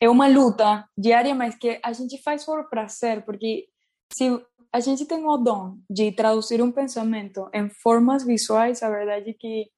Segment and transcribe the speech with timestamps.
[0.00, 3.66] é uma luta diária, mas que a gente faz por prazer, porque
[4.12, 4.40] se
[4.72, 9.34] a gente tem o dom de traduzir um pensamento em formas visuais, a verdade é
[9.34, 9.70] que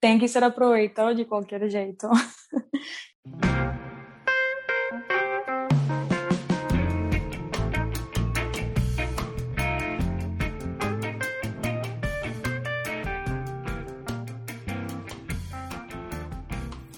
[0.00, 2.06] tem que ser aproveitado de qualquer jeito.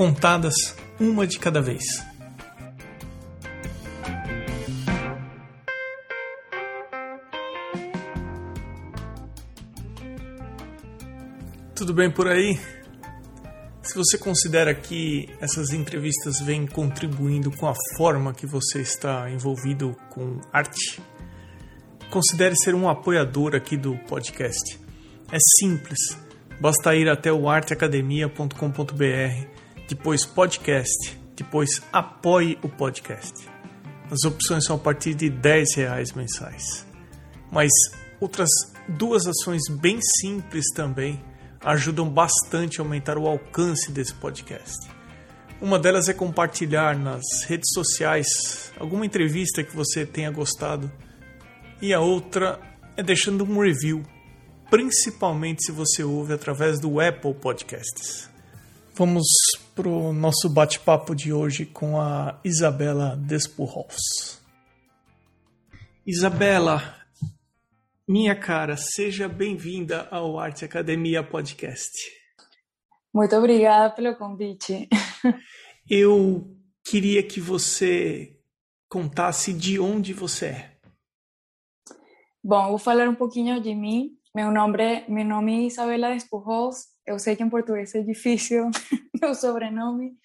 [0.00, 0.54] contadas
[0.98, 1.84] uma de cada vez.
[11.74, 12.58] Tudo bem por aí?
[13.82, 19.94] Se você considera que essas entrevistas vêm contribuindo com a forma que você está envolvido
[20.08, 20.98] com arte,
[22.08, 24.80] considere ser um apoiador aqui do podcast.
[25.30, 26.16] É simples,
[26.58, 29.59] basta ir até o arteacademia.com.br
[29.90, 33.34] depois podcast, depois apoie o podcast.
[34.08, 36.86] As opções são a partir de 10 reais mensais.
[37.50, 37.72] Mas
[38.20, 38.48] outras
[38.88, 41.20] duas ações bem simples também
[41.60, 44.88] ajudam bastante a aumentar o alcance desse podcast.
[45.60, 50.90] Uma delas é compartilhar nas redes sociais alguma entrevista que você tenha gostado,
[51.82, 52.60] e a outra
[52.96, 54.04] é deixando um review,
[54.70, 58.30] principalmente se você ouve através do Apple Podcasts.
[58.94, 59.26] Vamos
[59.74, 64.40] para o nosso bate-papo de hoje com a Isabela Despurros.
[66.06, 66.96] Isabela,
[68.06, 71.90] minha cara, seja bem-vinda ao Arte Academia Podcast.
[73.12, 74.88] Muito obrigada pelo convite.
[75.88, 78.36] Eu queria que você
[78.88, 80.76] contasse de onde você é.
[82.42, 84.16] Bom, vou falar um pouquinho de mim.
[84.34, 86.86] Meu nome, meu nome é Isabela Despurros.
[87.10, 88.70] Eu sei que em português é difícil
[89.20, 90.16] meu sobrenome.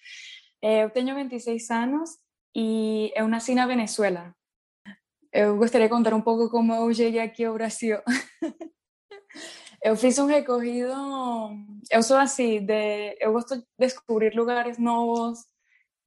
[0.62, 2.10] Eh, eu tenho 26 anos
[2.54, 4.32] e eu nasci na Venezuela.
[5.32, 7.98] Eu gostaria de contar um pouco como eu cheguei aqui ao Brasil.
[9.82, 10.94] eu fiz um recorrido.
[11.90, 15.40] Eu sou assim, de, eu gosto de descobrir lugares novos,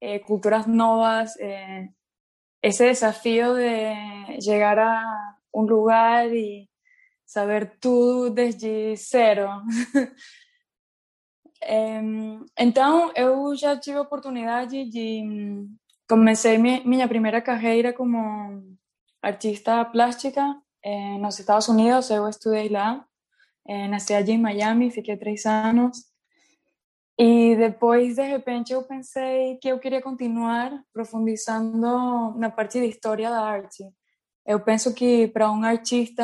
[0.02, 1.36] eh, culturas novas.
[1.42, 1.90] Eh,
[2.64, 6.70] esse desafio de chegar a um lugar e
[7.26, 9.50] saber tudo desde zero.
[12.58, 15.68] então, eu já tive a oportunidade de.
[16.08, 18.78] Comecei minha primeira carreira como
[19.22, 20.44] artista plástica
[20.84, 22.10] eh, nos Estados Unidos.
[22.10, 23.06] Eu estudei lá,
[23.68, 26.10] eh, nasci allí em Miami, fiquei três anos.
[27.18, 33.30] E depois, de repente, eu pensei que eu queria continuar profundizando na parte de história
[33.30, 33.84] da arte.
[34.46, 36.24] Eu penso que para um artista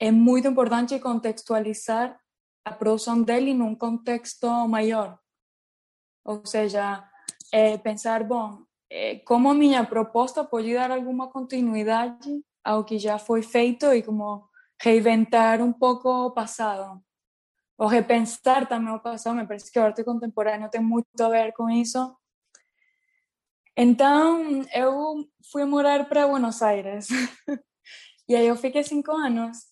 [0.00, 2.18] é muito importante contextualizar
[2.64, 5.18] a produção dele num contexto maior.
[6.24, 7.02] Ou seja,
[7.52, 13.42] é pensar, bom, é, como minha proposta pode dar alguma continuidade ao que já foi
[13.42, 14.48] feito e como
[14.80, 17.02] reinventar um pouco o passado.
[17.78, 21.52] Ou repensar também o passado, me parece que a arte contemporânea tem muito a ver
[21.52, 22.16] com isso.
[23.76, 27.08] Então, eu fui morar para Buenos Aires.
[28.28, 29.71] e aí eu cinco anos.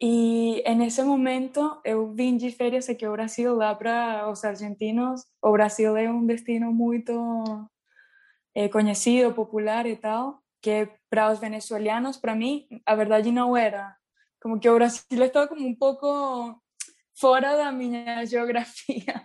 [0.00, 5.24] E nesse momento eu vim de férias aqui ao Brasil, para os argentinos.
[5.40, 7.12] O Brasil é um destino muito
[8.70, 13.96] conhecido, popular e tal, que para os venezuelanos, para mim, a verdade não era.
[14.40, 16.60] Como que Brasil estava como um pouco
[17.14, 19.22] fora da minha geografia.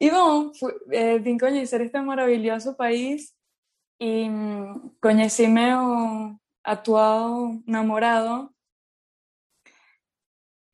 [0.00, 3.32] E bom, fui, é, vim conhecer este maravilhoso país
[4.00, 4.28] e
[5.00, 8.50] conheci meu atual namorado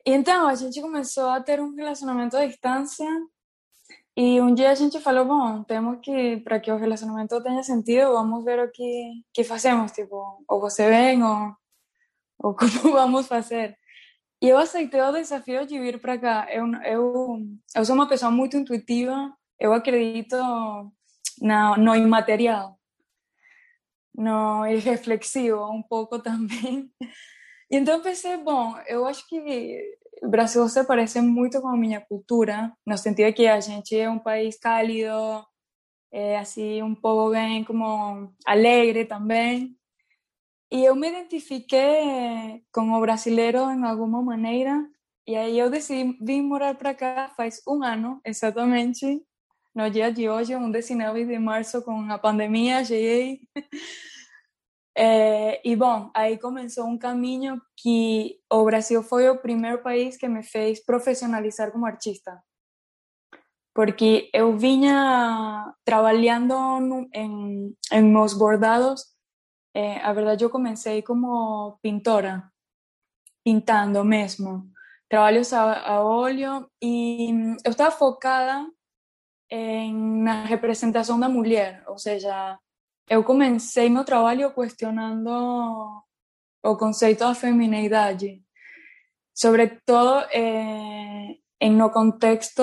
[0.06, 3.06] então a gente começou a ter um relacionamento à distância
[4.16, 8.12] e um dia a gente falou, bom, temos que, para que o relacionamento tenha sentido,
[8.12, 11.54] vamos ver o que, que fazemos, tipo, ou você vem, ou,
[12.38, 13.76] ou como vamos fazer.
[14.42, 16.46] E eu aceitei o desafio de vir para cá.
[16.50, 17.38] Eu, eu,
[17.74, 20.36] eu sou uma pessoa muito intuitiva, eu acredito
[21.40, 22.78] no, no imaterial,
[24.14, 26.90] no reflexivo um pouco também.
[27.74, 32.70] Então pensei, bom, eu acho que o Brasil se parece muito com a minha cultura,
[32.86, 35.42] no sentido que a gente é um país cálido,
[36.12, 39.74] é, assim, um povo bem como alegre também.
[40.70, 44.86] E eu me identifiquei com o brasileiro em alguma maneira,
[45.26, 49.22] e aí eu decidi vir morar para cá faz um ano, exatamente,
[49.74, 53.40] no dia de hoje, um 19 de março, com a pandemia, cheguei.
[54.96, 56.98] É, e bom, aí começou um
[57.76, 62.42] que o Brasil foi o primeiro país que me fez profissionalizar como artista.
[63.74, 69.12] Porque eu vinha trabalhando em, em meus bordados
[69.74, 72.50] é, a verdade, eu comecei como pintora,
[73.44, 74.70] pintando mesmo,
[75.08, 77.30] trabalhos a, a óleo, e
[77.64, 78.66] eu estava focada
[79.50, 82.58] em, na representação da mulher, ou seja,
[83.08, 85.30] eu comecei meu trabalho questionando
[86.64, 88.42] o conceito da feminidade,
[89.34, 92.62] sobretudo é, em no contexto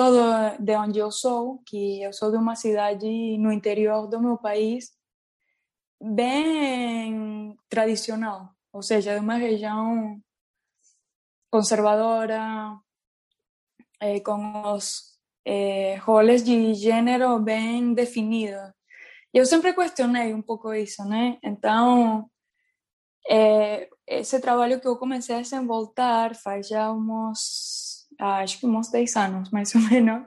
[0.58, 3.06] de onde eu sou, que eu sou de uma cidade
[3.38, 4.90] no interior do meu país,
[6.02, 10.20] bem tradicional, ou seja, de uma região
[11.50, 12.78] conservadora,
[14.00, 18.79] eh, com os eh, roles de gênero bem definidos.
[19.32, 21.38] Eu sempre questionei um pouco isso, né?
[21.42, 22.28] Então,
[23.28, 29.16] eh, esse trabalho que eu comecei a desenvolver faz já uns, acho que uns 10
[29.16, 30.26] anos, mais ou menos,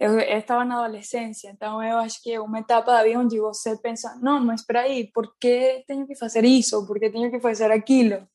[0.00, 3.76] eu estava na adolescência, então eu acho que é uma etapa da vida onde você
[3.76, 6.86] pensa, não, mas espera aí, por que tenho que fazer isso?
[6.86, 8.26] Por que tenho que fazer aquilo?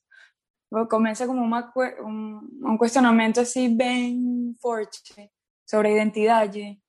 [0.90, 1.72] Começa como uma,
[2.02, 5.00] um, um questionamento assim bem forte
[5.70, 6.80] sobre a identidade.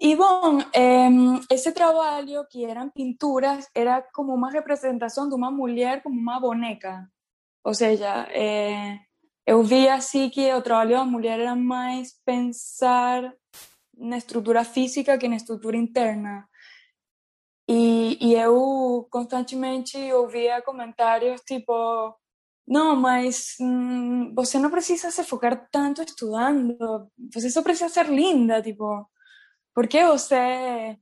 [0.00, 0.58] E bom,
[1.50, 7.08] esse trabalho que eram pinturas era como uma representação de uma mulher como uma boneca.
[7.64, 8.98] Ou seja, é,
[9.46, 13.32] eu vi assim que o trabalho da mulher era mais pensar
[13.96, 16.48] na estrutura física que na estrutura interna.
[17.68, 21.72] E, eu constantemente ouvia comentários tipo:
[22.66, 26.76] não, mas hum, você não precisa se focar tanto estudando,
[27.32, 29.06] você só precisa ser linda, tipo,
[29.74, 30.98] porque você,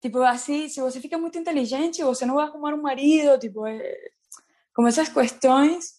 [0.00, 3.96] tipo, assim, se você fica muito inteligente, você não vai arrumar um marido, tipo, é,
[4.74, 5.98] como essas questões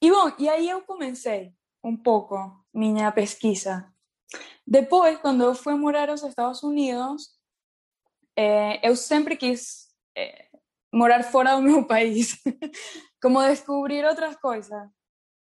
[0.00, 1.52] e bom, e aí eu comecei
[1.82, 2.36] um pouco
[2.72, 3.92] minha pesquisa.
[4.66, 7.36] Depois, quando eu fui morar aos Estados Unidos,
[8.36, 10.48] é, eu sempre quis é,
[10.92, 12.40] morar fora do meu país,
[13.20, 14.88] como descobrir outras coisas.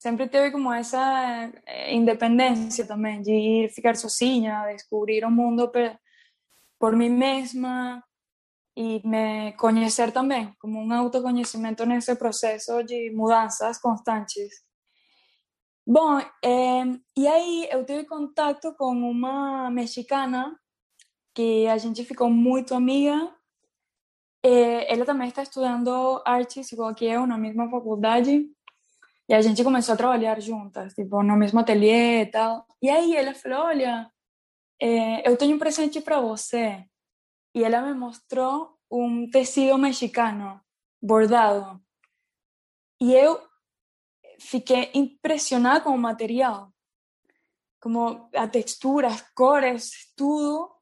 [0.05, 5.71] Sempre teve como essa é, independência também, de ir ficar sozinha, descobrir o mundo
[6.77, 8.03] por mim mesma,
[8.77, 14.47] e me conhecer também, como um autoconhecimento nesse processo de mudanças constantes.
[15.87, 16.83] Bom, é,
[17.17, 20.55] e aí eu tive contato com uma mexicana
[21.33, 23.35] que a gente ficou muito amiga.
[24.43, 28.47] É, ela também está estudando artes, igual que eu, na mesma faculdade.
[29.27, 32.65] E a gente começou a trabalhar juntas, tipo, no mesmo ateliê e tal.
[32.81, 34.11] E aí ela falou: Olha,
[34.79, 36.85] é, eu tenho um presente para você.
[37.53, 40.63] Y ella me mostró un tecido mexicano
[41.01, 41.81] bordado.
[42.99, 43.49] Y yo
[44.37, 46.73] fiquei impresionada con el material,
[47.79, 50.74] como a texturas, cores, tudo.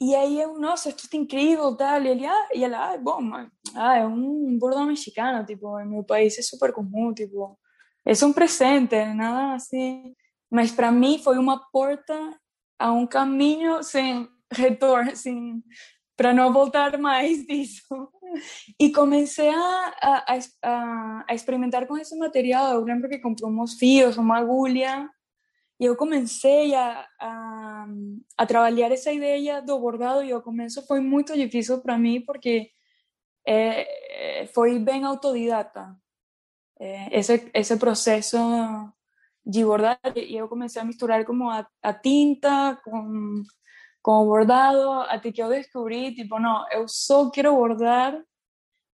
[0.00, 2.02] E aí eu, nossa, esto está incrível, tal.
[2.02, 3.20] E ele, ah, e ah, bom,
[3.74, 7.58] ah, é um bordão mexicano, tipo, em meu país é super comum, tipo,
[8.06, 10.14] é um presente, nada assim.
[10.50, 12.14] Mas para mim foi uma porta
[12.78, 15.62] a um caminho sem retorno, assim,
[16.16, 17.82] para não voltar mais disso.
[18.80, 22.74] E comecei a, a, a, a, experimentar com esse material.
[22.74, 25.08] Eu lembro que comprei uns fios, uma agulha,
[25.80, 27.86] e eu comecei a, a,
[28.36, 30.22] a trabalhar essa ideia do bordado.
[30.22, 32.70] E o começo foi muito difícil para mim, porque
[33.46, 35.96] é, foi bem autodidata.
[36.78, 37.78] É, esse, esse
[39.44, 43.42] de bordar, e eu comecei a misturar como a, a tinta com
[44.02, 48.18] como bordado, até que eu descobri, tipo, não, eu só quero bordar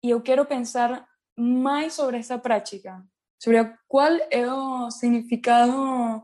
[0.02, 3.04] e eu quero pensar mais sobre essa prática,
[3.42, 6.22] sobre qual é o significado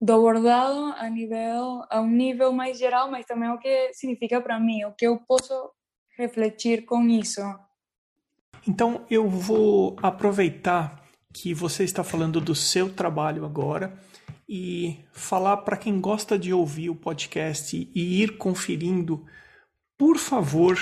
[0.00, 4.58] do bordado a nível a um nível mais geral, mas também o que significa para
[4.58, 5.52] mim, o que eu posso
[6.16, 7.40] refletir com isso.
[8.66, 11.02] Então eu vou aproveitar
[11.32, 13.98] que você está falando do seu trabalho agora
[14.48, 19.24] e falar para quem gosta de ouvir o podcast e ir conferindo,
[19.96, 20.76] por favor,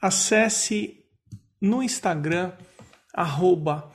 [0.00, 1.02] acesse
[1.60, 2.52] no Instagram
[3.14, 3.90] arroba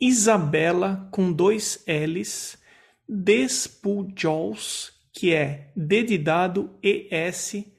[0.00, 2.58] Isabela com dois L's
[3.08, 7.72] Despujols que é D de dado, E, S,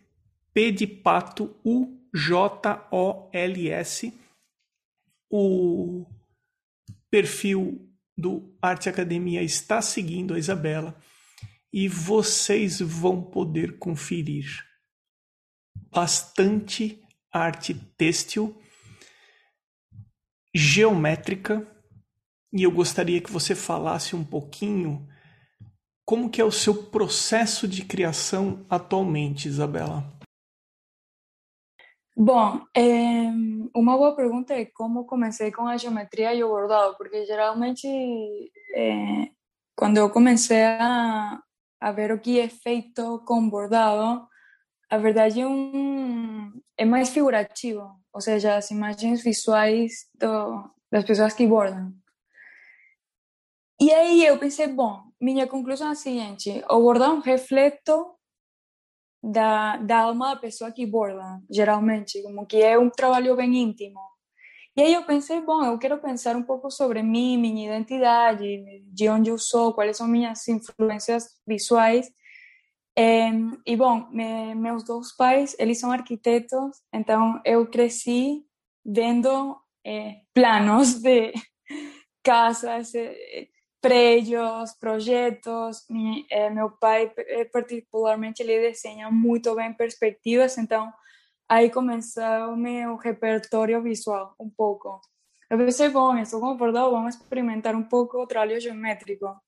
[0.53, 4.13] P de pato, U, J, O, L, S.
[5.29, 6.05] O
[7.11, 10.97] perfil do Arte Academia está seguindo a Isabela
[11.73, 14.65] e vocês vão poder conferir
[15.91, 18.57] bastante arte têxtil,
[20.53, 21.69] geométrica,
[22.53, 25.05] e eu gostaria que você falasse um pouquinho
[26.05, 30.03] como que é o seu processo de criação atualmente, Isabela.
[32.15, 33.29] Bom, é,
[33.75, 37.87] uma boa pergunta é como comecei com a geometria e o bordado, porque geralmente
[38.73, 39.29] é,
[39.75, 41.41] quando eu comecei a,
[41.81, 44.25] a ver o que é feito com bordado,
[44.89, 51.33] a verdade é, um, é mais figurativo, ou seja, as imagens visuais do, das pessoas
[51.33, 51.93] que bordam.
[53.81, 58.15] E aí eu pensei, bom, minha conclusão é a seguinte, o bordado um refleto
[59.23, 63.99] da, da alma da pessoa que borda, geralmente, como que é um trabalho bem íntimo.
[64.77, 69.09] E aí eu pensei, bom, eu quero pensar um pouco sobre mim, minha identidade, de
[69.09, 72.11] onde eu sou, quais são minhas influências visuais.
[73.65, 78.43] E bom, me, meus dois pais, eles são arquitetos, então eu cresci
[78.85, 81.33] vendo é, planos de
[82.23, 83.47] casas, é,
[83.85, 85.85] prédios, projetos.
[85.91, 90.91] Mi, eh, meu pai, eh, particularmente, ele desenha muito bem perspectivas, então
[91.47, 94.99] aí começou o meu repertório visual, um pouco.
[95.51, 99.39] Eu pensei, bom, estou concordado, vamos experimentar um pouco o trabalho geométrico.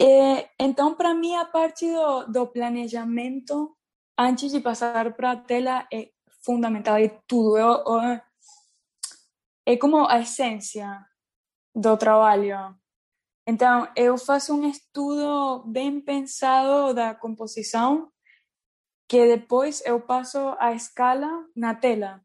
[0.00, 3.76] E, então, para mim, a parte do, do planejamento,
[4.18, 6.08] antes de passar para a tela, é
[6.42, 7.58] fundamental, é tudo.
[7.58, 8.22] É,
[9.66, 11.09] é como a essência
[11.74, 12.56] do trabalho.
[13.46, 18.10] Então, eu faço um estudo bem pensado da composição,
[19.08, 22.24] que depois eu passo a escala na tela.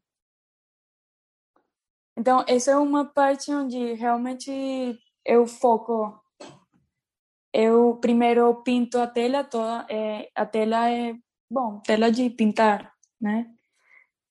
[2.16, 6.22] Então, essa é uma parte onde realmente eu foco.
[7.52, 11.14] Eu primeiro pinto a tela toda, é, a tela é,
[11.50, 13.55] bom, tela de pintar, né?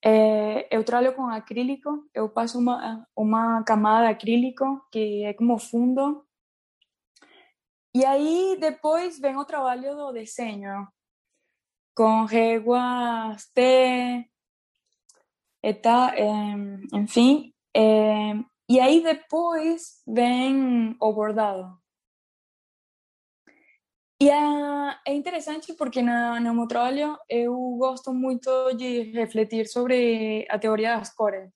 [0.08, 5.58] É, eu trabalho com acrílico, eu passo uma, uma camada de acrílico, que é como
[5.58, 6.24] fundo.
[7.92, 10.88] E aí depois vem o trabalho do desenho,
[11.96, 14.30] com réguas, T,
[15.64, 16.28] eta, é,
[16.94, 17.52] enfim.
[17.74, 21.80] É, eh, e aí depois vem o bordado.
[24.20, 24.36] E é,
[25.08, 31.14] é interessante porque na, meu trabalho eu gosto muito de refletir sobre a teoria das
[31.14, 31.52] cores.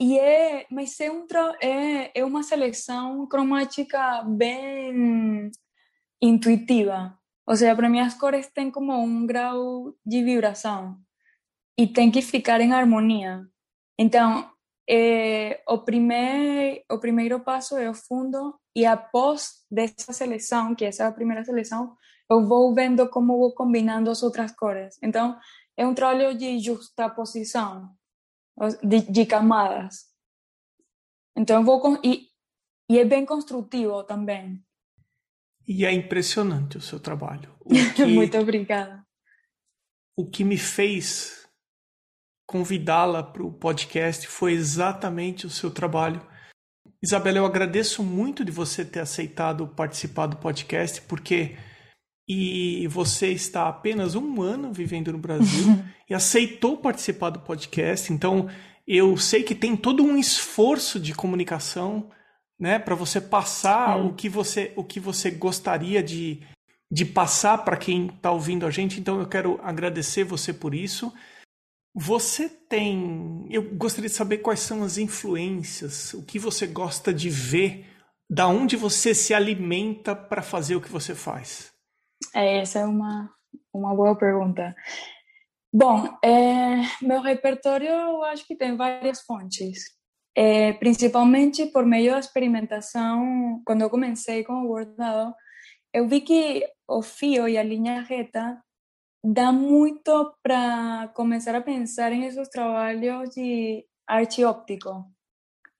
[0.00, 1.26] E é, mas é, um,
[1.60, 5.50] é, é uma seleção cromática bem
[6.20, 7.18] intuitiva.
[7.46, 10.98] Ou seja, para mim as cores têm como um grau de vibração
[11.78, 13.46] e tem que ficar em harmonia.
[13.98, 14.50] Então,
[14.88, 21.04] é, o, primeiro, o primeiro passo é o fundo e após dessa seleção, que essa
[21.04, 21.96] é a primeira seleção,
[22.30, 24.98] eu vou vendo como vou combinando as outras cores.
[25.02, 25.38] Então,
[25.76, 27.90] é um trabalho de justaposição,
[28.82, 30.06] de, de camadas.
[31.36, 32.28] Então, vou e,
[32.88, 34.62] e é bem construtivo também.
[35.66, 37.52] E é impressionante o seu trabalho.
[37.64, 39.02] O que, Muito obrigada.
[40.14, 41.43] O que me fez
[42.46, 46.20] convidá-la para o podcast foi exatamente o seu trabalho
[47.04, 51.54] Isabela, eu agradeço muito de você ter aceitado participar do podcast, porque
[52.26, 58.10] e você está apenas um ano vivendo no Brasil e aceitou participar do podcast.
[58.10, 58.48] Então,
[58.88, 62.08] eu sei que tem todo um esforço de comunicação,
[62.58, 66.40] né, para você passar o que você o que você gostaria de,
[66.90, 68.98] de passar para quem está ouvindo a gente.
[68.98, 71.12] Então, eu quero agradecer você por isso.
[71.94, 73.46] Você tem.
[73.48, 77.86] Eu gostaria de saber quais são as influências, o que você gosta de ver,
[78.28, 81.72] da onde você se alimenta para fazer o que você faz.
[82.34, 83.30] É, essa é uma,
[83.72, 84.74] uma boa pergunta.
[85.72, 89.84] Bom, é, meu repertório eu acho que tem várias fontes.
[90.36, 95.32] É, principalmente por meio da experimentação, quando eu comecei com o bordado,
[95.92, 98.60] eu vi que o fio e a linha reta
[99.24, 105.06] dá muito para começar a pensar em esses trabalhos de arte óptico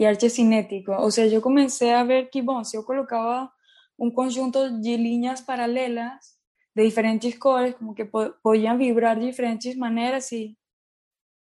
[0.00, 0.92] e arte cinético.
[0.92, 3.52] Ou seja, eu comecei a ver que, bom, se eu colocava
[3.98, 6.38] um conjunto de linhas paralelas
[6.74, 8.06] de diferentes cores, como que
[8.42, 10.56] podiam vibrar de diferentes maneiras e,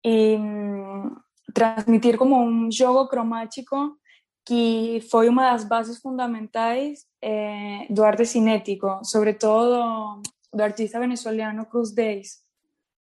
[0.03, 1.15] e um,
[1.53, 3.95] transmitir como um jogo cromático
[4.43, 10.21] que foi uma das bases fundamentais é, do arte cinético, sobretudo
[10.53, 12.41] do artista venezuelano Cruz Diez.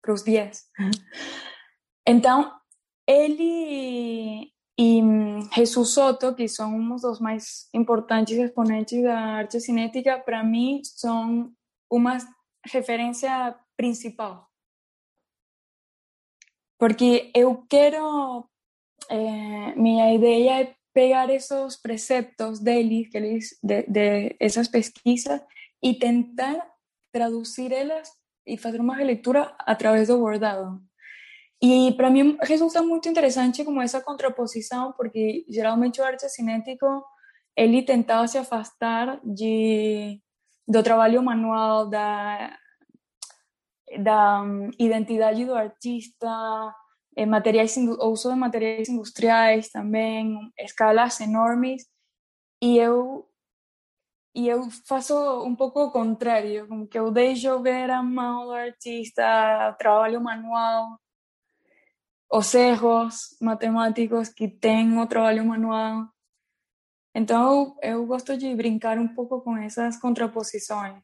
[0.02, 0.64] Cruz Diez.
[2.06, 2.52] Então,
[3.06, 4.52] ele
[4.82, 5.02] e
[5.54, 11.52] Jesus Soto, que são um dos mais importantes exponentes da arte cinética, para mim são
[11.90, 12.16] uma
[12.64, 14.48] referência principal.
[16.78, 18.48] Porque eu quero,
[19.10, 25.42] é, minha ideia é pegar esses preceptos deles, que eles, de, de essas pesquisas,
[25.82, 26.66] e tentar
[27.12, 28.08] traduzir elas
[28.46, 30.80] e fazer uma releitura através do bordado.
[31.62, 37.04] E para mim resulta muito interessante como essa contraposição, porque geralmente o arte cinético
[37.56, 40.20] ele tentava se afastar de
[40.66, 42.56] do trabalho manual, da
[43.98, 46.28] da um, identidade do artista,
[47.16, 51.84] eh, materiais, o uso de materiais industriais também, escalas enormes,
[52.62, 53.29] e eu
[54.34, 58.52] e eu faço um pouco o contrário, como que eu deixo ver a mão do
[58.52, 61.00] artista, o trabalho manual,
[62.32, 66.08] os erros matemáticos que tem o trabalho manual.
[67.12, 71.02] Então, eu gosto de brincar um pouco com essas contraposições.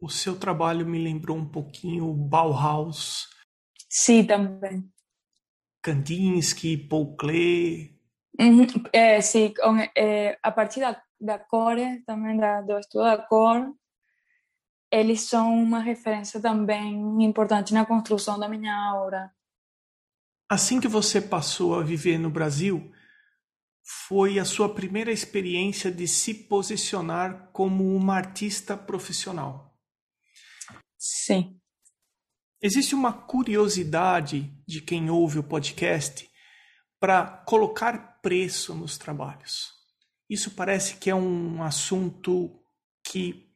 [0.00, 3.28] O seu trabalho me lembrou um pouquinho Bauhaus.
[3.88, 4.88] Sim, também.
[5.82, 7.93] Kandinsky, Paul Klee.
[8.38, 8.66] Uhum.
[8.92, 9.52] É, sim,
[9.96, 13.72] é, a partir da, da cor, também da, do estudo da cor,
[14.90, 19.32] eles são uma referência também importante na construção da minha obra.
[20.48, 22.92] Assim que você passou a viver no Brasil,
[24.06, 29.76] foi a sua primeira experiência de se posicionar como uma artista profissional.
[30.98, 31.60] Sim.
[32.62, 36.30] Existe uma curiosidade de quem ouve o podcast
[37.04, 39.74] para colocar preço nos trabalhos.
[40.26, 42.58] Isso parece que é um assunto
[43.06, 43.46] que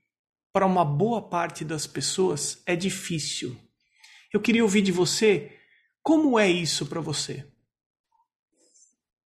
[0.53, 3.57] para uma boa parte das pessoas é difícil.
[4.31, 5.59] Eu queria ouvir de você
[6.03, 7.51] como é isso para você.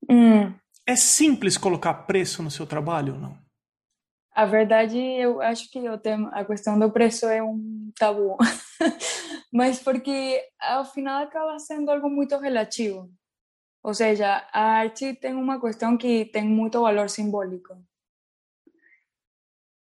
[0.09, 0.55] Hum.
[0.87, 3.37] É simples colocar preço no seu trabalho ou não?
[4.33, 8.37] A verdade, eu acho que o tema, a questão do preço é um tabu.
[9.53, 13.11] Mas porque ao final acaba sendo algo muito relativo.
[13.83, 17.77] Ou seja, a arte tem uma questão que tem muito valor simbólico.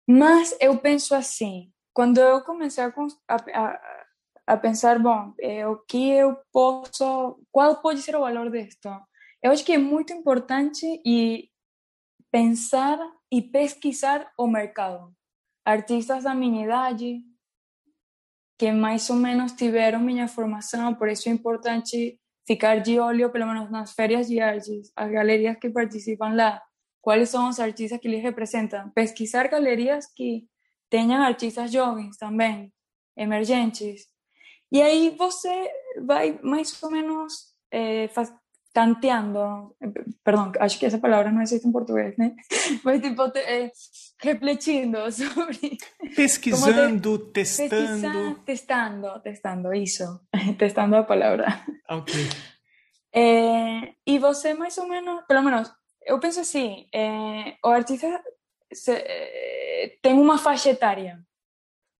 [0.07, 2.93] Mas eu penso assim, quando eu comecei a,
[3.27, 4.05] a,
[4.47, 7.39] a pensar, bom, é, o eu posso,
[8.01, 8.89] ser o valor disto?
[9.41, 11.49] Eu acho que é muito importante e
[12.31, 12.99] pensar
[13.31, 15.13] e pesquisar o mercado.
[15.65, 17.21] Artistas da minha idade,
[18.57, 23.45] que mais ou menos tiveram minha formação, por isso é importante ficar de olho, pelo
[23.45, 26.61] menos nas férias de artes, as galerias que participam lá,
[27.01, 28.89] quais são os artistas que lhes representam.
[28.91, 30.47] Pesquisar galerias que
[30.89, 32.71] tenham artistas jovens também,
[33.17, 34.07] emergentes.
[34.71, 35.71] E aí você
[36.05, 38.09] vai mais ou menos eh,
[38.77, 39.75] tanteando,
[40.23, 42.35] perdão, acho que essa palavra não existe em português, né?
[42.83, 43.71] Mas tipo, eh,
[44.21, 45.79] refletindo sobre...
[46.15, 48.35] Pesquisando, te, testando...
[48.45, 50.21] testando, testando, isso.
[50.59, 51.47] testando a palavra.
[51.89, 52.13] Ok.
[53.15, 55.73] Eh, e você mais ou menos, pelo menos,
[56.05, 58.07] eu penso assim, é, o artista
[58.71, 61.19] se, é, tem uma faixa etária.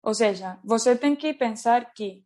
[0.04, 2.24] Ou seja, você tem que pensar que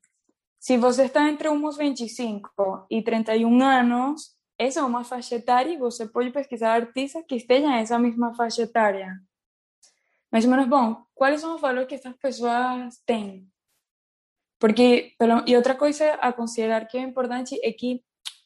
[0.60, 5.78] se você está entre uns 25 e 31 anos, essa é uma faixa etária e
[5.78, 9.20] você pode pesquisar artistas que estejam nessa mesma faixa etária.
[10.32, 13.50] Mais ou menos, bom, quais são os valores que essas pessoas têm?
[14.60, 15.16] Porque,
[15.48, 18.04] e outra coisa a considerar que é importante é que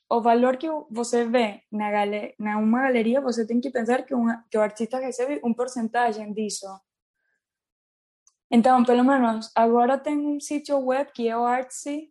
[0.10, 4.16] o valor que você vê na, gale, na uma galeria, você tem que pensar que,
[4.16, 6.66] uma, que o artista recebe um porcentagem disso.
[8.50, 12.10] Então, pelo menos, agora tem um sítio web que é o Artsy,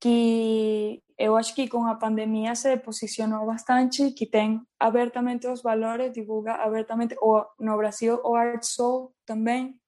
[0.00, 6.12] que eu acho que com a pandemia se posicionou bastante, que tem abertamente os valores,
[6.12, 9.80] divulga abertamente, ou no Brasil o Artsoul também.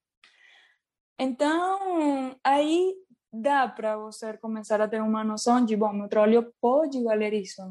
[1.19, 2.95] Então, aí
[3.33, 7.63] dá para você começar a ter uma noção de, bom, meu trabalho pode valer isso.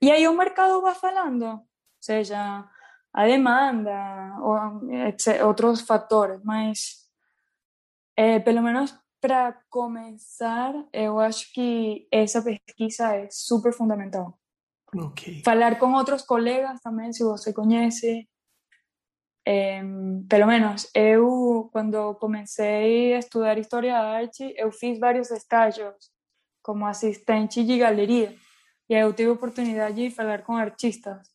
[0.00, 1.60] E aí o mercado vai falando,
[2.00, 2.68] seja
[3.12, 7.08] a demanda, ou etc, outros fatores, mas
[8.16, 14.36] é, pelo menos para começar, eu acho que essa pesquisa é super fundamental.
[14.92, 15.40] Okay.
[15.44, 18.28] Falar com outros colegas também, se você conhece,
[19.46, 19.80] é,
[20.28, 25.94] pelo menos eu, quando comecei a estudar História da Arte, eu fiz vários estágios
[26.60, 28.36] como assistente de galeria.
[28.90, 31.28] E eu tive a oportunidade de falar com artistas.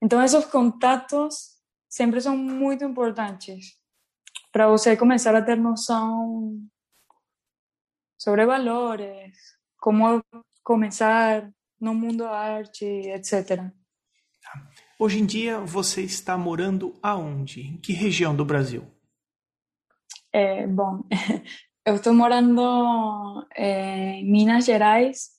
[0.00, 1.56] Então, esses contatos
[1.88, 3.76] sempre são muito importantes
[4.52, 6.64] para você começar a ter noção
[8.18, 9.36] sobre valores,
[9.78, 10.22] como
[10.62, 11.50] começar
[11.80, 13.70] no mundo da arte, etc.
[14.98, 17.60] Hoje em dia, você está morando aonde?
[17.60, 18.86] Em que região do Brasil?
[20.32, 21.02] É, bom,
[21.84, 25.30] eu estou morando é, em Minas Gerais,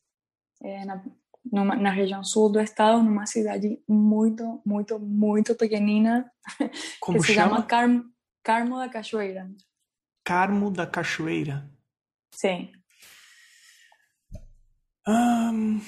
[0.64, 1.04] é, na,
[1.52, 6.32] numa, na região sul do estado, numa cidade muito, muito, muito pequenina,
[7.00, 7.56] Como que se chama?
[7.56, 8.06] chama Carmo,
[8.44, 9.50] Carmo da Cachoeira.
[10.24, 11.70] Carmo da Cachoeira.
[12.38, 12.72] Sim.
[15.08, 15.80] Ahn,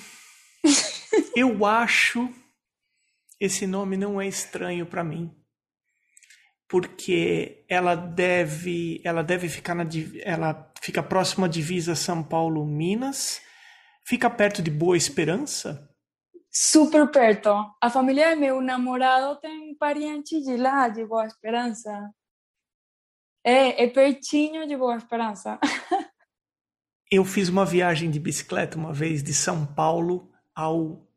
[1.36, 2.28] eu acho
[3.40, 5.32] esse nome não é estranho para mim,
[6.68, 9.84] porque ela deve, ela deve ficar na,
[10.24, 13.40] ela fica próxima à divisa São Paulo-Minas,
[14.04, 15.88] fica perto de Boa Esperança.
[16.52, 17.50] Super perto.
[17.80, 22.12] A família do meu namorado tem parente de lá, de Boa Esperança.
[23.44, 25.60] É, é pertinho de Boa Esperança.
[27.12, 31.08] Eu fiz uma viagem de bicicleta uma vez de São Paulo ao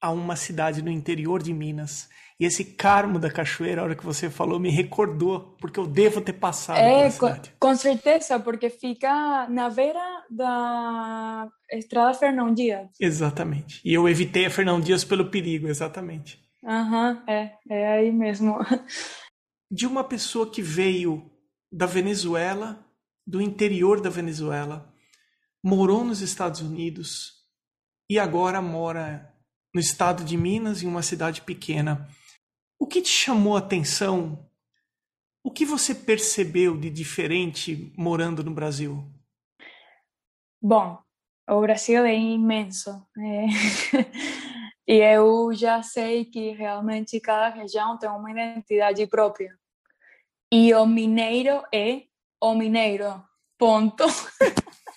[0.00, 2.08] a uma cidade no interior de Minas.
[2.38, 6.20] E esse Carmo da Cachoeira, a hora que você falou, me recordou, porque eu devo
[6.20, 10.00] ter passado É, com, com certeza, porque fica na beira
[10.30, 12.88] da Estrada Fernão Dias.
[13.00, 13.80] Exatamente.
[13.84, 16.40] E eu evitei a Fernão Dias pelo perigo, exatamente.
[16.64, 18.56] Aham, é, é aí mesmo.
[19.70, 21.28] De uma pessoa que veio
[21.70, 22.86] da Venezuela,
[23.26, 24.94] do interior da Venezuela,
[25.62, 27.44] morou nos Estados Unidos
[28.10, 29.34] e agora mora
[29.74, 32.08] no estado de Minas, em uma cidade pequena.
[32.78, 34.48] O que te chamou a atenção?
[35.44, 39.04] O que você percebeu de diferente morando no Brasil?
[40.60, 40.98] Bom,
[41.48, 42.90] o Brasil é imenso.
[43.18, 43.46] é.
[44.90, 49.54] E eu já sei que realmente cada região tem uma identidade própria.
[50.50, 52.04] E o mineiro é
[52.40, 53.22] o mineiro.
[53.58, 54.04] Ponto.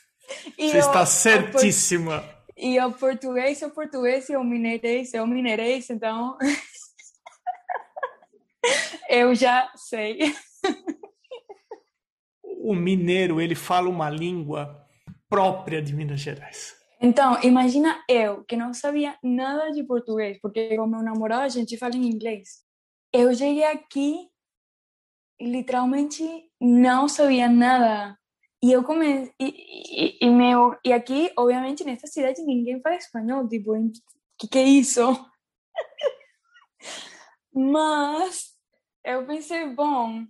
[0.57, 2.23] E Você o- está certíssima.
[2.57, 6.37] E o português é o português e o mineirês é o mineirês, então
[9.09, 10.35] eu já sei.
[12.43, 14.85] O mineiro, ele fala uma língua
[15.27, 16.75] própria de Minas Gerais.
[17.01, 21.75] Então, imagina eu, que não sabia nada de português, porque com meu namorado a gente
[21.77, 22.63] fala em inglês.
[23.11, 24.29] Eu cheguei aqui
[25.41, 26.23] literalmente
[26.61, 28.15] não sabia nada.
[28.63, 29.33] E eu comecei.
[29.39, 33.47] E, e, e, meu, e aqui, obviamente, nessa cidade ninguém fala espanhol.
[33.47, 33.91] Tipo, o
[34.37, 35.01] que, que é isso?
[37.53, 38.51] Mas
[39.03, 40.25] eu pensei, bom,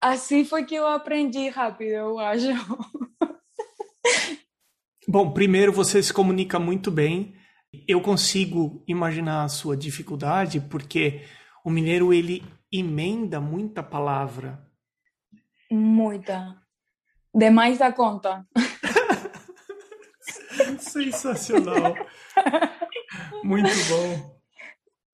[0.00, 2.46] assim foi que eu aprendi rápido, eu acho.
[5.08, 7.36] Bom, primeiro você se comunica muito bem.
[7.86, 11.22] Eu consigo imaginar a sua dificuldade porque
[11.64, 14.68] o mineiro ele emenda muita palavra.
[15.70, 16.60] Muita.
[17.36, 18.48] Demais da conta.
[20.80, 21.94] Sensacional.
[23.44, 24.36] Muito bom.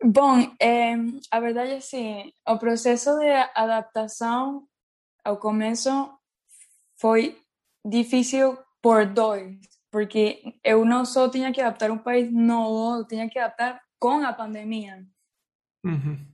[0.05, 0.95] Bom, é,
[1.31, 4.69] a verdade é assim, o processo de adaptação
[5.25, 5.91] ao começo
[6.97, 7.41] foi
[7.85, 9.59] difícil por dois,
[9.91, 14.25] porque eu não só tinha que adaptar um país novo, eu tinha que adaptar com
[14.25, 15.05] a pandemia.
[15.85, 16.25] Uhum.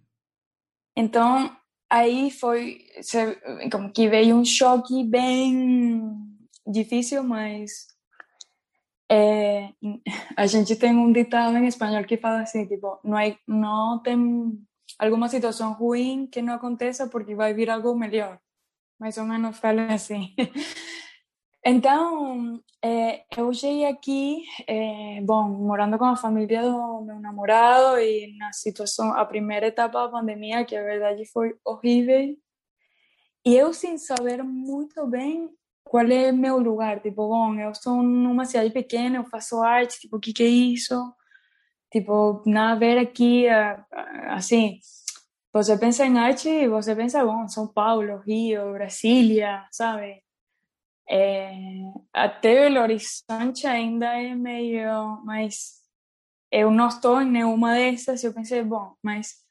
[0.95, 1.57] Então,
[1.91, 2.85] aí foi
[3.71, 6.17] como que veio um choque bem
[6.67, 7.89] difícil, mas
[9.11, 9.71] é,
[10.37, 14.59] a gente tem um ditado em espanhol que fala assim, tipo, não, não tem
[14.99, 18.39] alguma situação ruim que não aconteça porque vai vir algo melhor.
[18.99, 20.35] Mais ou menos fala assim.
[21.65, 28.37] Então, é, eu cheguei aqui, é, bom, morando com a família do meu namorado e
[28.39, 32.37] na situação, a primeira etapa da pandemia, que a verdade foi horrível.
[33.45, 35.51] E eu sem saber muito bem
[35.85, 40.17] qual é meu lugar, tipo, bom, eu sou numa cidade pequena, eu faço arte, tipo,
[40.17, 40.95] o que que é isso?
[41.91, 43.47] Tipo, nada a ver aqui,
[44.29, 44.79] assim,
[45.53, 50.23] você pensa em arte você pensa, bom, São Paulo, Rio, Brasília, sabe?
[51.11, 51.53] É,
[52.13, 55.79] até Belo Horizonte ainda é meio, mas
[56.53, 59.47] eu não estou em nenhuma dessas, eu pensei, bom, mas...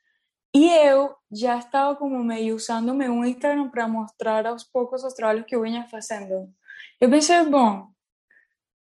[0.55, 5.45] E eu já estava como meio usando meu Instagram para mostrar aos poucos os trabalhos
[5.45, 6.51] que eu vinha fazendo.
[6.99, 7.89] Eu pensei, bom,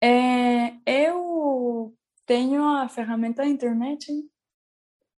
[0.03, 4.11] é, eu tenho a ferramenta da internet,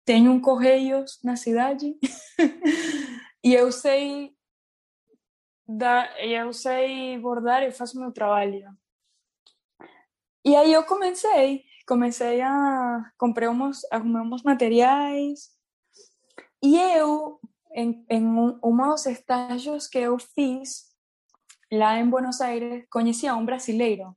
[0.04, 1.96] tenho um correios na cidade
[3.42, 4.35] e eu sei
[5.68, 8.68] da, eu sei bordar e faço meu trabalho.
[10.44, 15.50] E aí eu comecei, comecei a comprei uns, arrumei uns materiais,
[16.62, 17.40] e eu,
[17.74, 20.86] em, em um, um dos estágios que eu fiz
[21.72, 24.16] lá em Buenos Aires, conheci um brasileiro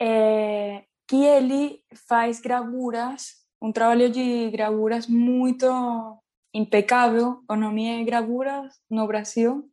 [0.00, 5.66] é, que ele faz gravuras, um trabalho de gravuras muito
[6.52, 9.71] impecável, o nome é Gravuras no Brasil.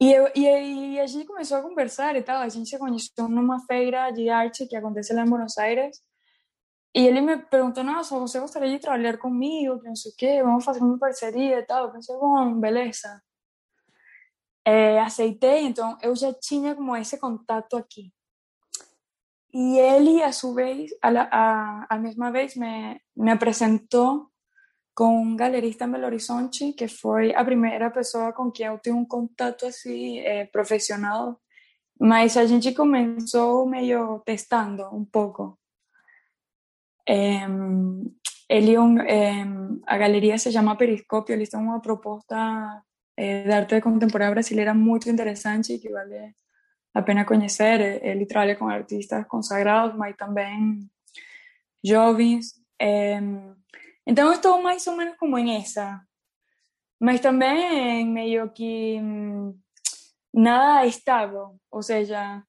[0.00, 2.42] E, eu, e, e, a gente começou a conversar e tal.
[2.42, 5.98] A gente se conheceu numa feira de arte que acontece lá em Buenos Aires.
[6.94, 9.80] E ele me perguntou: Nossa, você gostaria de trabalhar comigo?
[9.80, 11.86] Que não sei o quê, vamos fazer uma parceria e tal.
[11.86, 13.22] Eu pensei: Bom, beleza.
[14.64, 18.12] É, aceitei, então eu já tinha como esse contato aqui.
[19.54, 24.28] E ele, a sua vez, a, a, a mesma vez, me, me apresentou
[24.96, 28.96] com um galerista em Belo Horizonte, que foi a primeira pessoa com quem eu tive
[28.96, 31.38] um contato assim é, profissional.
[32.00, 35.58] Mas a gente começou meio testando um pouco.
[37.06, 37.46] É,
[38.48, 38.96] ele um,
[40.38, 42.82] se chama Periscópio, eles têm uma proposta
[43.18, 46.34] é, de arte contemporânea brasileira muito interessante que vale
[46.94, 48.02] a pena conhecer.
[48.02, 50.88] Ele trabalha com artistas consagrados, mas também
[51.84, 52.54] jovens.
[52.80, 53.20] É,
[54.06, 56.00] então, estou mais ou menos como em essa.
[57.00, 58.98] Mas também meio que
[60.32, 61.58] nada estável.
[61.70, 62.42] Ou seja,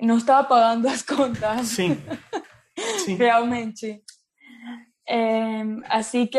[0.00, 1.68] não estava pagando as contas.
[1.68, 1.96] Sim.
[3.04, 3.14] Sim.
[3.14, 4.02] Realmente.
[5.08, 6.38] É, assim que,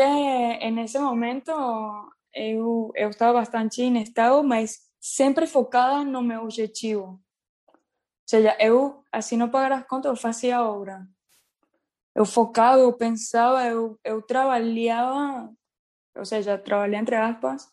[0.70, 1.50] nesse momento,
[2.34, 7.20] eu, eu estava bastante inestável, mas sempre focada no meu objetivo.
[7.68, 11.06] Ou seja, eu, assim não pagar as contas, eu fazia obra
[12.14, 15.52] eu focava, eu pensava, eu, eu trabalhava,
[16.16, 17.66] ou seja, trabalhei entre aspas,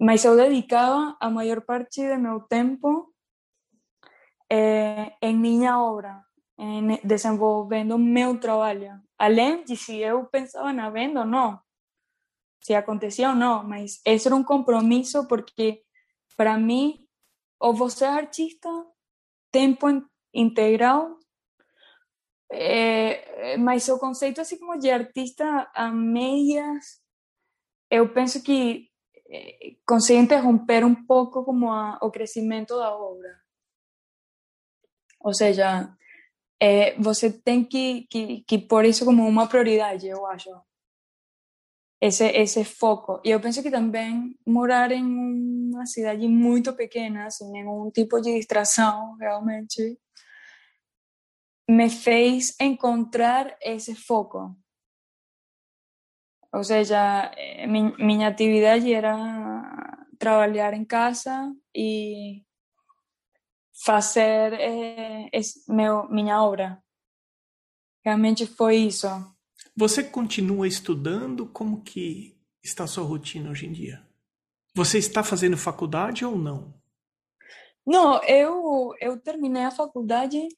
[0.00, 3.12] mas eu dedicava a maior parte do meu tempo
[4.50, 6.22] é, em minha obra,
[6.58, 9.00] em desenvolvendo meu trabalho.
[9.18, 11.60] Além de se eu pensava na venda ou não,
[12.60, 15.82] se acontecia ou não, mas esse era um compromisso porque,
[16.36, 17.06] para mim,
[17.60, 18.68] ou você é artista,
[19.50, 19.86] tempo
[20.34, 21.18] integral,
[22.52, 27.00] é, mas o conceito assim como de artista a meias,
[27.90, 28.88] eu penso que
[29.28, 33.40] é, consegue interromper um pouco como a, o crescimento da obra.
[35.20, 35.92] Ou seja,
[36.60, 40.50] é, você tem que, que, que isso como uma prioridade, eu acho.
[42.00, 43.20] Esse, esse foco.
[43.24, 45.02] E eu penso que também morar em
[45.72, 49.98] uma cidade muito pequena, sem nenhum tipo de distração, realmente,
[51.68, 54.56] me fez encontrar esse foco.
[56.52, 62.42] Ou seja, eh, minha atividade era trabalhar em casa e
[63.84, 64.52] fazer
[65.68, 66.82] meu, minha obra.
[68.04, 69.06] Realmente foi isso.
[69.76, 71.46] Você continua estudando?
[71.46, 74.06] Como que está a sua rotina hoje em dia?
[74.74, 76.74] Você está fazendo faculdade ou não?
[77.84, 80.48] Não, eu, eu terminei a faculdade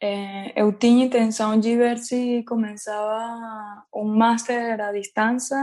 [0.00, 5.56] é, eu tinha intenção de ver se começava um master à distância,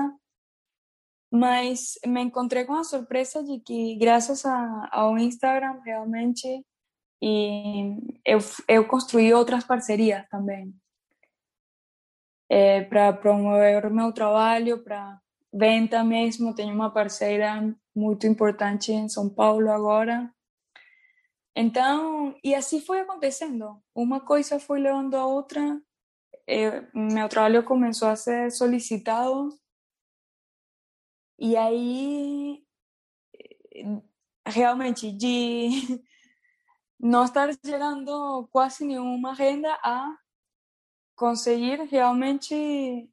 [1.32, 6.66] mas me encontrei com a surpresa de que, graças a, ao Instagram, realmente,
[7.22, 7.96] e
[8.26, 10.74] eu, eu construí outras parcerias também
[12.50, 15.20] é, para promover meu trabalho, para
[15.52, 16.54] venda mesmo.
[16.54, 20.33] Tenho uma parceira muito importante em São Paulo agora,
[21.56, 23.82] então, e assim foi acontecendo.
[23.94, 25.82] Uma coisa foi levando a outra.
[26.48, 29.50] Eu, meu trabalho começou a ser solicitado.
[31.40, 32.64] E aí,
[34.48, 35.70] realmente, de
[37.00, 40.16] não estar gerando quase nenhuma renda a
[41.16, 43.10] conseguir realmente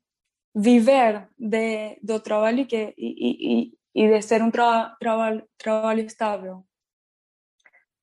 [0.54, 6.64] viver de, do trabalho que, e, e, e de ser um tra, trabalho, trabalho estável.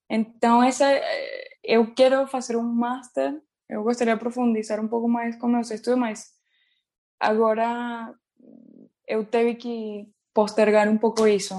[0.10, 5.36] Então, essa, eh, eu quero fazer um master, eu gostaria de profundizar um pouco mais
[5.36, 6.26] com meus estudos, mas
[7.20, 8.14] agora
[9.08, 11.54] eu tive que postergar um pouco isso.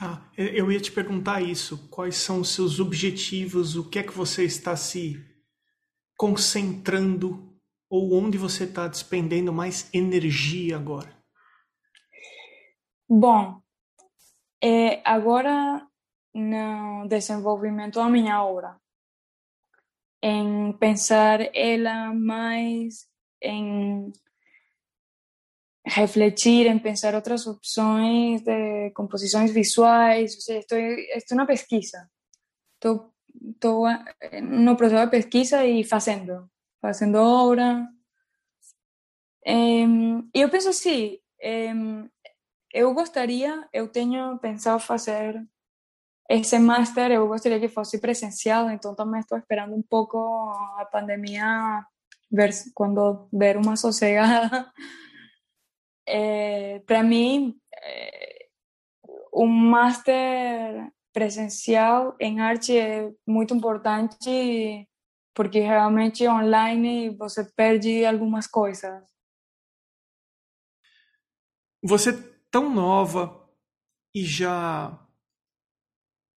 [0.00, 1.88] Ah, eu ia te perguntar isso.
[1.90, 3.76] Quais são os seus objetivos?
[3.76, 5.22] O que é que você está se
[6.16, 7.54] concentrando?
[7.90, 11.14] Ou onde você está despendendo mais energia agora?
[13.08, 13.60] Bom,
[14.62, 15.86] é, agora
[16.34, 18.76] no desenvolvimento da minha obra,
[20.22, 23.08] em pensar ela mais,
[23.42, 24.12] em
[25.86, 32.08] refletir, em pensar outras opções de composições visuais, ou seja, estou, estou na pesquisa,
[32.74, 33.12] estou,
[33.48, 33.86] estou
[34.42, 36.48] no processo de pesquisa e fazendo,
[36.80, 37.88] fazendo obra,
[39.44, 41.18] E eu penso assim,
[42.72, 45.44] eu gostaria, eu tenho pensado fazer
[46.30, 50.16] esse master, eu gostaria que fosse presencial, então também estou esperando um pouco
[50.78, 51.84] a pandemia,
[52.30, 54.72] ver quando ver uma sossegada.
[56.12, 58.48] É, Para mim, é,
[59.32, 64.88] um master presencial em arte é muito importante
[65.32, 69.04] porque realmente online você perde algumas coisas.
[71.80, 72.12] Você
[72.50, 73.48] tão nova
[74.12, 74.98] e já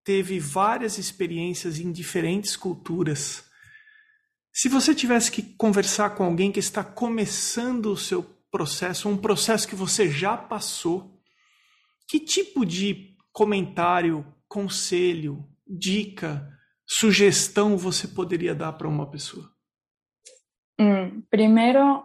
[0.04, 3.44] teve várias experiências em diferentes culturas.
[4.52, 9.66] Se você tivesse que conversar com alguém que está começando o seu processo, um processo
[9.66, 11.18] que você já passou,
[12.06, 16.48] que tipo de comentário, conselho, dica,
[16.86, 19.50] sugestão você poderia dar para uma pessoa?
[20.78, 22.04] Hum, primeiro,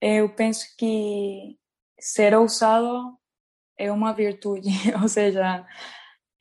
[0.00, 1.56] eu penso que
[1.98, 3.16] ser ousado
[3.78, 4.68] é uma virtude,
[5.00, 5.66] ou seja,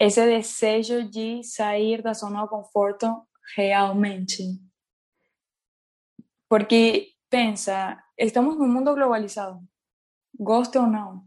[0.04, 3.06] esse desejo de sair da zona de conforto
[3.56, 4.42] realmente.
[6.50, 9.60] Porque pensa, estamos num mundo globalizado,
[10.34, 11.24] goste ou não.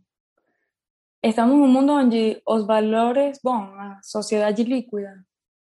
[1.23, 5.25] Estamos num mundo onde os valores, bom, a sociedade líquida,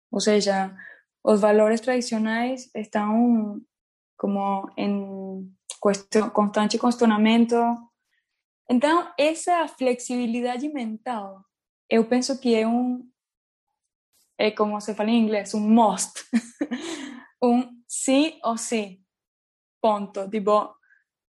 [0.10, 0.74] ou seja,
[1.22, 3.62] os valores tradicionais estão
[4.16, 5.54] como em
[6.34, 7.56] constante questionamento.
[8.70, 11.44] Então, essa flexibilidade mental
[11.94, 13.08] eu penso que é um
[14.36, 16.26] é como se fala em inglês, um must,
[17.42, 19.00] um sim ou sim,
[19.80, 20.76] ponto, tipo,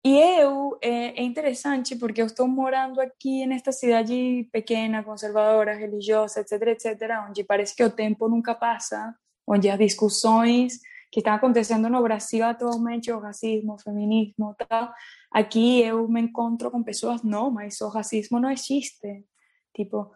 [0.06, 6.52] e eu, é, é, porque eu estou morando aqui nesta cidade pequena, conservadora, religiosa, etc,
[6.68, 9.12] etc, onde parece que o tempo nunca passa,
[9.44, 10.78] onde as discussões
[11.10, 14.92] que estão acontecendo no Brasil atualmente, o racismo, feminismo, tal,
[15.32, 19.24] aqui eu me encontro com pessoas, não, mas o racismo não existe,
[19.74, 20.12] tipo,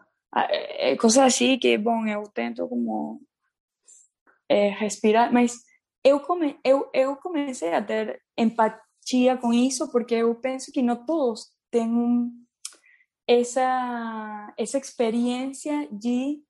[0.99, 3.21] cosas así que, bom, eu tento como
[4.47, 5.57] é, respirar, mas
[6.03, 11.05] eu, come, eu, eu comecei a ter empatia com isso porque eu penso que não
[11.05, 12.31] todos têm
[13.27, 16.41] essa, essa experiência de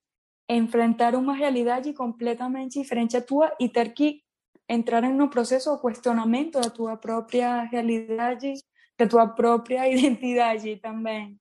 [0.48, 4.22] enfrentar uma realidade completamente diferente à tua e ter que
[4.68, 8.54] entrar em um processo de questionamento da tua própria realidade,
[8.98, 11.38] da tua própria identidade também.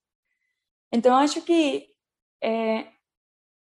[0.91, 1.88] Então, acho que
[2.41, 2.91] eh,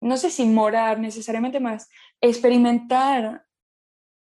[0.01, 1.89] no sé si morar necesariamente más,
[2.21, 3.45] experimentar,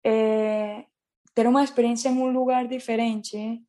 [0.03, 0.87] eh,
[1.33, 3.63] tener una experiencia en un lugar diferente,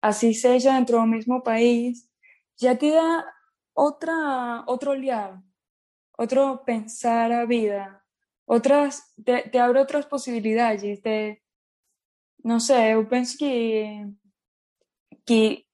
[0.00, 2.10] así sea dentro del mismo país,
[2.56, 3.24] ya te da
[3.74, 5.42] otra, otro olhar,
[6.16, 8.04] otro pensar a vida,
[8.44, 11.42] otras, te, te abre otras posibilidades, te,
[12.38, 14.08] no sé, yo pienso que,
[15.24, 15.66] que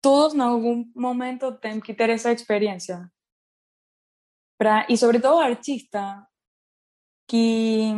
[0.00, 3.10] todos en algún momento tienen que tener esa experiencia.
[4.58, 6.26] Pra, e sobretudo artista
[7.28, 7.90] que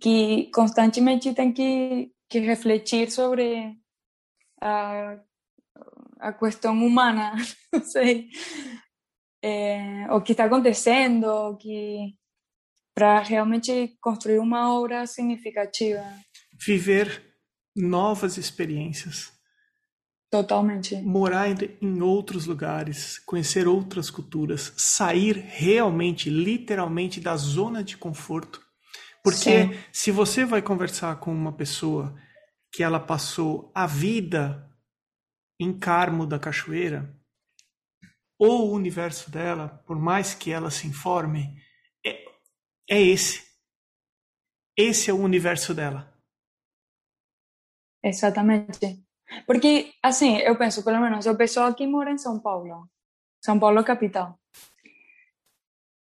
[0.00, 3.76] que constantemente tem que, que refletir sobre
[4.60, 5.18] a,
[6.20, 7.34] a questão humana,
[7.72, 8.28] não sei,
[9.42, 12.14] é, o que está acontecendo, que
[12.94, 16.04] para realmente construir uma obra significativa.
[16.64, 17.34] Viver
[17.74, 19.32] novas experiências.
[20.32, 20.96] Totalmente.
[21.02, 21.46] Morar
[21.82, 28.66] em outros lugares, conhecer outras culturas, sair realmente, literalmente da zona de conforto.
[29.22, 29.78] Porque Sim.
[29.92, 32.18] se você vai conversar com uma pessoa
[32.72, 34.74] que ela passou a vida
[35.60, 37.14] em Carmo da Cachoeira,
[38.38, 41.62] ou o universo dela, por mais que ela se informe,
[42.06, 42.24] é,
[42.88, 43.42] é esse.
[44.74, 46.10] Esse é o universo dela.
[48.02, 49.11] Exatamente.
[49.46, 52.88] Porque, assim, eu penso, pelo menos, eu pessoa aqui mora em São Paulo,
[53.44, 54.38] São Paulo capital.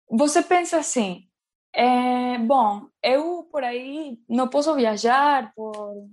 [0.09, 1.27] Você pensa assim,
[1.73, 6.07] é, bom, eu por aí não posso viajar por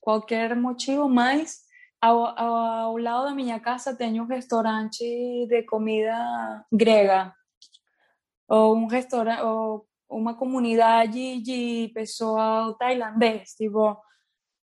[0.00, 1.60] qualquer motivo, mas
[2.00, 5.02] ao, ao, ao lado da minha casa tem um restaurante
[5.48, 7.34] de comida grega,
[8.48, 13.96] ou um restaurante, ou uma comunidade de pessoal tailandês, tipo,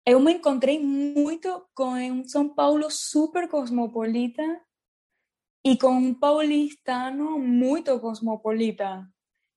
[0.08, 4.42] eu me encontrei muito com um São Paulo super cosmopolita
[5.66, 9.06] e com um paulistano muito cosmopolita,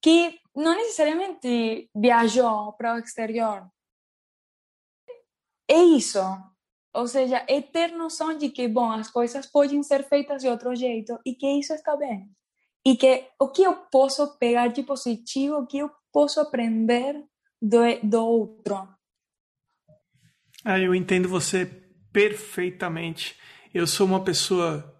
[0.03, 3.71] que não necessariamente viajou para o exterior.
[5.69, 6.19] É isso.
[6.93, 10.75] Ou seja, é ter noção de que, bom, as coisas podem ser feitas de outro
[10.75, 12.29] jeito e que isso está bem.
[12.85, 17.25] E que o que eu posso pegar de positivo, o que eu posso aprender
[17.63, 19.00] do, do outro
[20.65, 21.67] ah, eu entendo você
[22.13, 23.37] perfeitamente.
[23.73, 24.95] Eu sou uma pessoa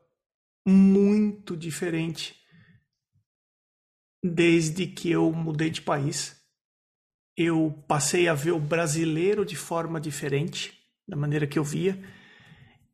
[0.67, 2.35] muito diferente
[4.23, 6.37] desde que eu mudei de país.
[7.37, 11.99] Eu passei a ver o brasileiro de forma diferente, da maneira que eu via.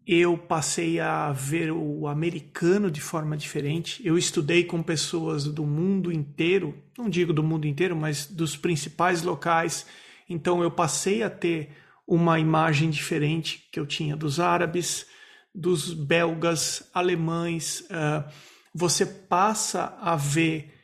[0.07, 4.07] Eu passei a ver o americano de forma diferente.
[4.07, 9.23] Eu estudei com pessoas do mundo inteiro, não digo do mundo inteiro, mas dos principais
[9.23, 9.85] locais.
[10.29, 15.07] Então eu passei a ter uma imagem diferente que eu tinha dos árabes,
[15.54, 17.80] dos belgas, alemães.
[17.80, 18.30] Uh,
[18.72, 20.74] você passa a ver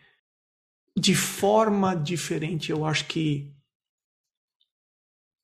[0.97, 2.71] de forma diferente.
[2.71, 3.55] Eu acho que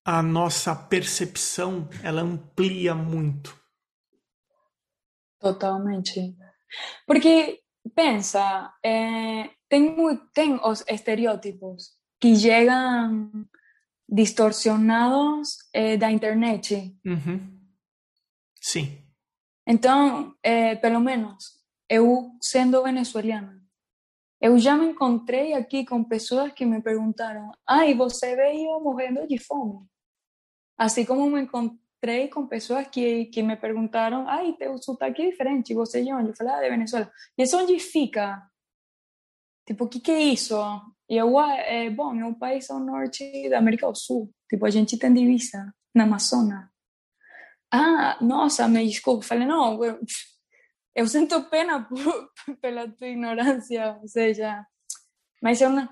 [0.05, 3.59] a nossa percepção ela amplia muito.
[5.39, 6.35] Totalmente.
[7.07, 7.61] Porque
[7.95, 9.95] pensa, é, tem,
[10.33, 13.31] tem os estereótipos que chegam
[14.09, 16.97] distorcionados é, da internet.
[17.05, 17.59] Uhum.
[18.61, 18.99] Sim.
[19.67, 23.63] Então, é, pelo menos, eu sendo venezuelana,
[24.41, 29.39] eu já me encontrei aqui com pessoas que me perguntaram: ai, você veio morrendo de
[29.39, 29.87] fome?
[30.77, 35.75] Assim como me encontrei com pessoas que, que me perguntaram: ai, teu sotaque é diferente,
[35.75, 36.31] você de onde?
[36.31, 37.13] Eu falei: ah, de Venezuela.
[37.37, 38.43] E isso onde fica?
[39.67, 40.57] Tipo, o que, que é isso?
[41.09, 44.31] Eu, ah, é, bom, é um país ao norte da América do Sul.
[44.51, 46.69] Tipo, a gente tem divisa na Amazônia.
[47.71, 49.25] Ah, nossa, me desculpa.
[49.25, 49.99] Falei, não, eu,
[50.95, 52.31] eu sinto pena por,
[52.61, 54.65] pela tua ignorância, ou seja,
[55.43, 55.89] mas eu não...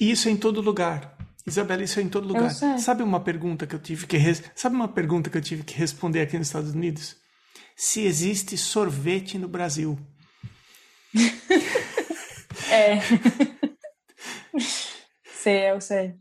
[0.00, 1.16] Isso é em todo lugar.
[1.46, 2.50] Isabela, isso é em todo lugar.
[2.78, 4.42] Sabe uma pergunta que eu tive que res...
[4.54, 7.16] sabe uma pergunta que eu tive que responder aqui nos Estados Unidos?
[7.76, 9.98] Se existe sorvete no Brasil.
[12.70, 12.98] é.
[15.24, 16.14] sei, eu sei.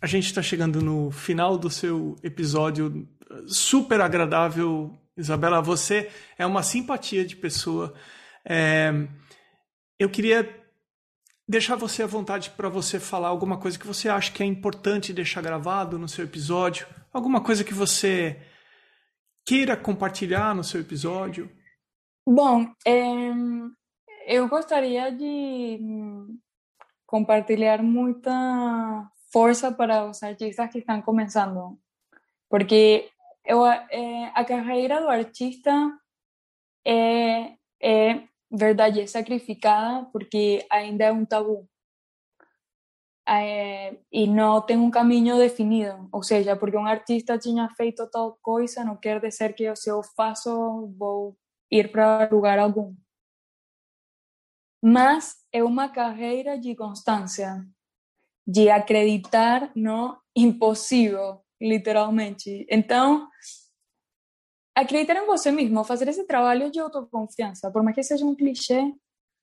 [0.00, 3.08] A gente está chegando no final do seu episódio
[3.46, 7.94] super agradável Isabela, você é uma simpatia de pessoa.
[8.44, 8.92] É,
[9.98, 10.62] eu queria
[11.48, 15.14] deixar você à vontade para você falar alguma coisa que você acha que é importante
[15.14, 18.42] deixar gravado no seu episódio, alguma coisa que você
[19.46, 21.50] queira compartilhar no seu episódio.
[22.28, 23.32] Bom, é,
[24.26, 25.78] eu gostaria de
[27.06, 31.78] compartilhar muita força para os artistas que estão começando,
[32.48, 33.10] porque
[33.44, 35.70] eu, é, a carreira do artista
[36.84, 41.68] é, é verdade, é sacrificada porque ainda é um tabu.
[43.28, 48.38] É, e não tem um caminho definido, ou seja, porque um artista tinha feito tal
[48.40, 51.36] coisa, não quer dizer que se eu faço, vou
[51.68, 52.94] ir para lugar algum.
[54.88, 57.66] Mas é uma carreira de constância,
[58.46, 62.64] de acreditar no impossível, literalmente.
[62.70, 63.28] Então,
[64.76, 68.94] acreditar em você mesmo, fazer esse trabalho de autoconfiança, por mais que seja um clichê,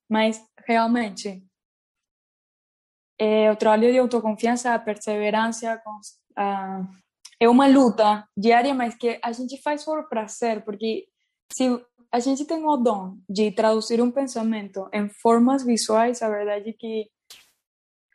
[0.09, 1.45] mas realmente
[3.19, 5.81] é, o trabalho de autoconfiança, a perseverança,
[6.37, 6.87] a,
[7.37, 11.05] é uma luta diária, mas que a gente faz por prazer, porque
[11.51, 11.67] se
[12.13, 16.73] a gente tem o dom de traduzir um pensamento em formas visuais, a verdade é
[16.73, 17.09] que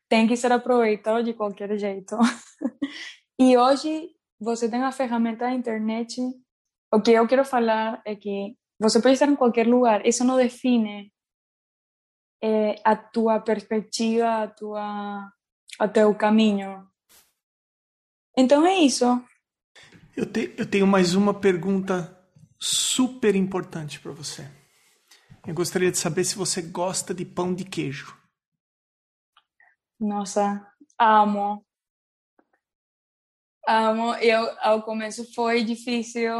[0.08, 2.16] tem que ser aproveitado de qualquer jeito.
[3.40, 6.20] E hoje você tem a ferramenta da internet.
[6.92, 10.04] O que eu quero falar é que você pode estar em qualquer lugar.
[10.04, 11.12] Isso não define
[12.42, 15.32] é, a tua perspectiva, a tua,
[15.80, 16.84] o teu caminho.
[18.36, 19.04] Então é isso.
[20.16, 22.17] Eu, te, eu tenho mais uma pergunta
[22.60, 24.48] super importante para você.
[25.46, 28.16] Eu gostaria de saber se você gosta de pão de queijo.
[29.98, 30.66] Nossa,
[30.98, 31.64] amo.
[33.66, 36.32] Amo, eu, ao começo foi difícil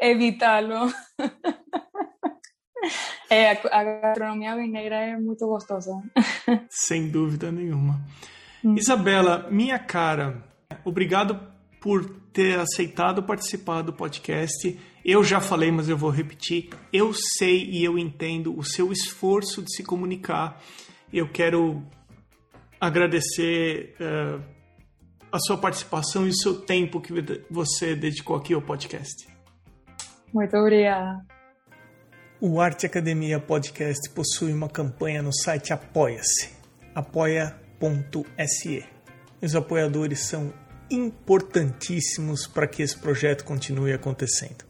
[0.00, 0.92] evitá-lo.
[3.28, 5.92] é, a, gastronomia mineira é muito gostosa.
[6.70, 8.00] Sem dúvida nenhuma.
[8.64, 8.76] Hum.
[8.76, 10.44] Isabela, minha cara,
[10.84, 11.40] obrigado
[11.80, 14.78] por ter aceitado participar do podcast.
[15.04, 16.70] Eu já falei, mas eu vou repetir.
[16.92, 20.62] Eu sei e eu entendo o seu esforço de se comunicar.
[21.12, 21.82] Eu quero
[22.80, 23.94] agradecer.
[24.00, 24.58] Uh,
[25.30, 27.12] a sua participação e o seu tempo que
[27.50, 29.28] você dedicou aqui ao podcast.
[30.32, 31.24] Muito obrigada.
[32.40, 36.50] O Arte Academia Podcast possui uma campanha no site Apoia-se,
[36.94, 38.84] apoia.se.
[39.42, 40.52] Os apoiadores são
[40.90, 44.67] importantíssimos para que esse projeto continue acontecendo.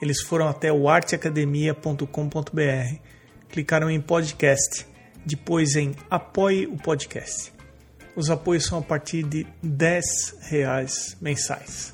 [0.00, 2.98] Eles foram até o arteacademia.com.br,
[3.48, 4.86] clicaram em podcast,
[5.24, 7.54] depois em apoie o podcast
[8.16, 10.04] os apoios são a partir de 10
[10.48, 11.92] reais mensais.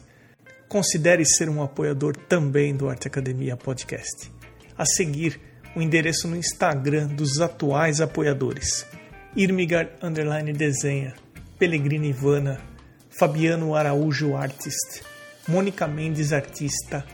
[0.69, 4.31] considere ser um apoiador também do Arte Academia Podcast.
[4.79, 5.41] A seguir,
[5.75, 8.87] o endereço no Instagram dos atuais apoiadores:
[9.35, 11.15] Irmigar Underline Desenha,
[11.59, 12.61] Pellegrini Ivana,
[13.09, 15.03] Fabiano Araújo Artist,
[15.49, 17.05] Mônica Mendes Artista,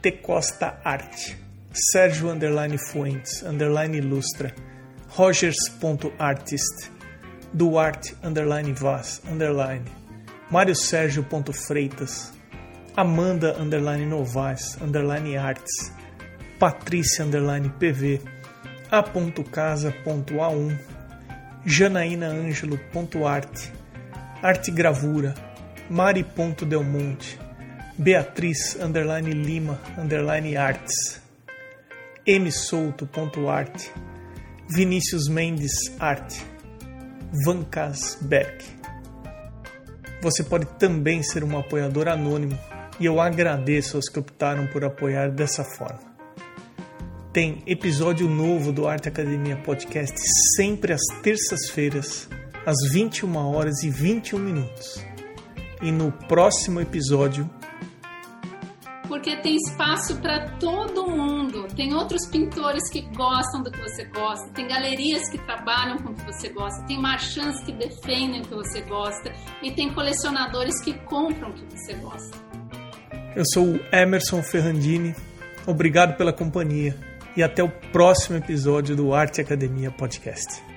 [0.00, 0.12] T.
[0.12, 1.36] Costa Arte,
[1.72, 4.54] Sérgio Underline Fuentes Underline Ilustra,
[5.16, 6.90] Rogers.artist,
[7.52, 9.84] Duarte Underline Vaz Underline,
[10.50, 12.32] Mário Sérgio Freitas,
[12.96, 15.92] Amanda Underline Novaes Underline Arts,
[16.58, 18.20] Patrícia Underline PV,
[18.90, 20.78] A.casa.a1,
[21.66, 23.72] Janaína Ângelo.arte,
[24.42, 25.34] Arte Gravura,
[25.90, 27.47] Mari.delmonte,
[28.00, 31.20] Beatriz underline Lima underline Arts,
[32.24, 33.90] msouto.arte,
[34.70, 36.40] Vinícius Mendes Arte,
[37.44, 38.64] Vancas Beck.
[40.22, 42.56] Você pode também ser um apoiador anônimo
[43.00, 45.98] e eu agradeço aos que optaram por apoiar dessa forma.
[47.32, 50.16] Tem episódio novo do Arte Academia Podcast
[50.54, 52.28] sempre às terças-feiras,
[52.64, 55.04] às 21 horas e 21 minutos.
[55.82, 57.57] E no próximo episódio
[59.18, 61.66] porque tem espaço para todo mundo.
[61.74, 66.14] Tem outros pintores que gostam do que você gosta, tem galerias que trabalham com o
[66.14, 70.94] que você gosta, tem marchands que defendem o que você gosta e tem colecionadores que
[71.00, 72.38] compram o que você gosta.
[73.34, 75.16] Eu sou o Emerson Ferrandini.
[75.66, 76.96] Obrigado pela companhia
[77.36, 80.67] e até o próximo episódio do Arte Academia Podcast.